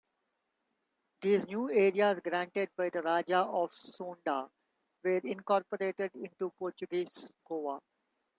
These 1.21 1.45
new 1.45 1.69
areas 1.71 2.19
granted 2.21 2.71
by 2.75 2.89
the 2.89 3.03
Raja 3.03 3.41
of 3.41 3.69
Soonda 3.69 4.49
were 5.03 5.21
incorporated 5.23 6.09
into 6.15 6.49
Portuguese 6.57 7.29
Goa. 7.47 7.79